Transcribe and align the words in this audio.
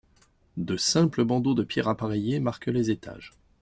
De 0.57 0.77
simples 0.77 1.23
bandeaux 1.27 1.53
de 1.53 1.61
pierres 1.61 1.87
appareillées 1.87 2.39
marquent 2.39 2.65
les 2.69 2.89
étages. 2.89 3.33